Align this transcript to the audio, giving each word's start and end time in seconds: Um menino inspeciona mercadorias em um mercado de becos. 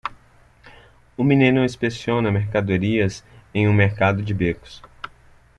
Um 1.15 1.23
menino 1.23 1.63
inspeciona 1.63 2.31
mercadorias 2.31 3.23
em 3.53 3.67
um 3.67 3.73
mercado 3.73 4.23
de 4.23 4.33
becos. 4.33 4.81